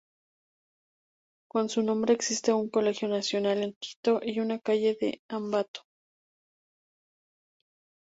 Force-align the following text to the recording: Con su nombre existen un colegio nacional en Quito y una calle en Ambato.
Con 1.47 1.69
su 1.69 1.83
nombre 1.83 2.15
existen 2.15 2.55
un 2.55 2.69
colegio 2.71 3.07
nacional 3.07 3.61
en 3.61 3.73
Quito 3.79 4.19
y 4.23 4.39
una 4.39 4.57
calle 4.57 4.97
en 4.99 5.21
Ambato. 5.29 5.81